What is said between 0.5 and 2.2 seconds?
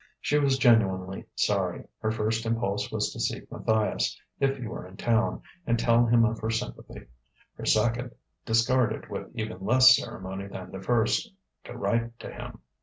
genuinely sorry. Her